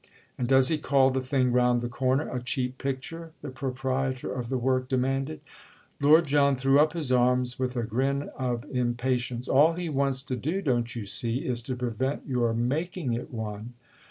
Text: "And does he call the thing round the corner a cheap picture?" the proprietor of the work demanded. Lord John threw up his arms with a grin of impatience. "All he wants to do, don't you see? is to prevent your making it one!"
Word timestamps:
"And 0.35 0.47
does 0.47 0.69
he 0.69 0.79
call 0.79 1.11
the 1.11 1.21
thing 1.21 1.51
round 1.51 1.79
the 1.81 1.87
corner 1.87 2.27
a 2.27 2.41
cheap 2.41 2.79
picture?" 2.79 3.33
the 3.43 3.51
proprietor 3.51 4.33
of 4.33 4.49
the 4.49 4.57
work 4.57 4.87
demanded. 4.87 5.41
Lord 5.99 6.25
John 6.25 6.55
threw 6.55 6.79
up 6.79 6.93
his 6.93 7.11
arms 7.11 7.59
with 7.59 7.77
a 7.77 7.83
grin 7.83 8.31
of 8.35 8.65
impatience. 8.71 9.47
"All 9.47 9.73
he 9.73 9.89
wants 9.89 10.23
to 10.23 10.35
do, 10.35 10.63
don't 10.63 10.95
you 10.95 11.05
see? 11.05 11.45
is 11.45 11.61
to 11.61 11.75
prevent 11.75 12.25
your 12.25 12.51
making 12.55 13.13
it 13.13 13.31
one!" 13.31 13.73